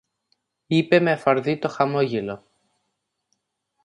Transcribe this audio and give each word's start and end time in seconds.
είπε 0.67 0.99
με 0.99 1.13
το 1.15 1.19
φαρδύ 1.21 1.57
του 1.59 1.69
χαμόγελο 1.69 2.45